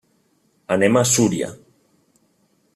Anem 0.77 0.97
a 1.01 1.05
Súria. 1.13 1.49